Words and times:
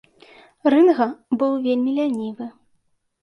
Рынга 0.73 1.07
быў 1.43 1.51
вельмі 1.65 1.91
лянівы. 1.99 2.45